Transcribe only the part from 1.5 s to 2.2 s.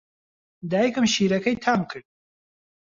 تام کرد.